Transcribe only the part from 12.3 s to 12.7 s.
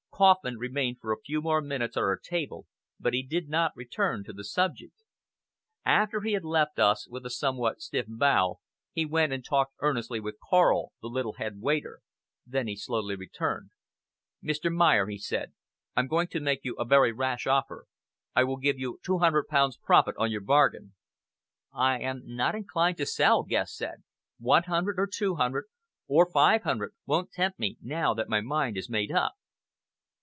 Then